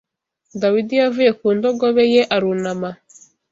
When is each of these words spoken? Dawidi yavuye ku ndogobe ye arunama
Dawidi 0.61 0.93
yavuye 1.01 1.31
ku 1.39 1.45
ndogobe 1.55 2.03
ye 2.13 2.21
arunama 2.35 2.89